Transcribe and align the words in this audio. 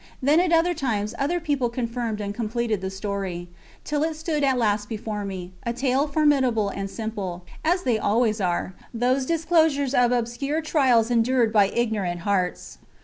Then 0.19 0.39
at 0.39 0.51
other 0.51 0.73
times 0.73 1.13
other 1.19 1.39
people 1.39 1.69
confirmed 1.69 2.19
and 2.21 2.33
completed 2.33 2.81
the 2.81 2.89
story: 2.89 3.49
till 3.83 4.01
it 4.03 4.15
stood 4.15 4.43
at 4.43 4.57
last 4.57 4.89
before 4.89 5.23
me, 5.23 5.53
a 5.61 5.73
tale 5.73 6.07
formidable 6.07 6.69
and 6.69 6.89
simple, 6.89 7.43
as 7.63 7.83
they 7.83 7.99
always 7.99 8.41
are, 8.41 8.73
those 8.95 9.27
disclosures 9.27 9.93
of 9.93 10.11
obscure 10.11 10.59
trials 10.63 11.11
endured 11.11 11.53
by 11.53 11.67
ignorant 11.67 12.21
hearts. 12.21 12.79